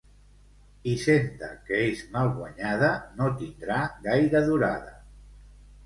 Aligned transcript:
Hisenda 0.91 1.49
que 1.67 1.83
és 1.91 2.01
mal 2.17 2.31
guanyada 2.39 2.91
no 3.21 3.31
tindrà 3.45 3.81
gaire 4.09 4.47
durada. 4.53 5.01